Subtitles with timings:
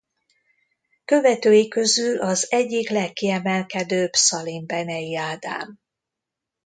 [1.05, 5.79] Követői közül az egyik legkiemelkedőbb Salimbene-i Ádám.